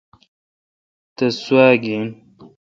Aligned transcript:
تس 1.15 1.33
سوا 1.45 1.67
گین۔ 1.83 2.05